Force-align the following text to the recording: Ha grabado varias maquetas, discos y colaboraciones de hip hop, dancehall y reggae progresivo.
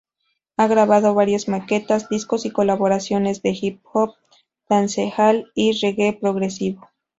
Ha 0.57 0.65
grabado 0.65 1.13
varias 1.13 1.47
maquetas, 1.47 2.09
discos 2.09 2.47
y 2.47 2.49
colaboraciones 2.49 3.43
de 3.43 3.51
hip 3.51 3.81
hop, 3.93 4.15
dancehall 4.67 5.51
y 5.53 5.73
reggae 5.79 6.13
progresivo. 6.13 6.89